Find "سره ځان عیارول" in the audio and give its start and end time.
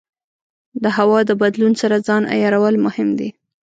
1.81-2.75